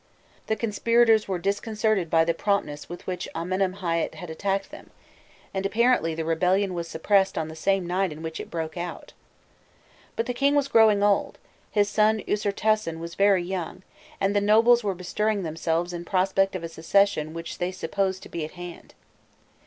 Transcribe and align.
The 0.47 0.55
conspirators 0.55 1.27
were 1.27 1.37
disconcerted 1.37 2.09
by 2.09 2.25
the 2.25 2.33
promptness 2.33 2.89
with 2.89 3.05
which 3.05 3.27
Amenemhâît 3.35 4.15
had 4.15 4.31
attacked 4.31 4.71
them, 4.71 4.89
and 5.53 5.63
apparently 5.63 6.15
the 6.15 6.25
rebellion 6.25 6.73
was 6.73 6.87
suppressed 6.87 7.37
on 7.37 7.49
the 7.49 7.55
same 7.55 7.85
night 7.85 8.11
in 8.11 8.23
which 8.23 8.39
it 8.39 8.49
broke 8.49 8.77
out. 8.77 9.13
But 10.15 10.25
the 10.25 10.33
king 10.33 10.55
was 10.55 10.67
growing 10.69 11.03
old, 11.03 11.37
his 11.69 11.87
son 11.87 12.23
Usirtasen 12.27 12.97
was 12.99 13.13
very 13.13 13.43
young, 13.43 13.83
and 14.19 14.35
the 14.35 14.41
nobles 14.41 14.83
were 14.83 14.95
bestirring 14.95 15.43
themselves 15.43 15.93
in 15.93 16.03
prospect 16.03 16.55
of 16.55 16.63
a 16.63 16.67
succession 16.67 17.35
which 17.35 17.59
they 17.59 17.71
supposed 17.71 18.23
to 18.23 18.29
be 18.29 18.43
at 18.43 18.53
hand. 18.53 18.95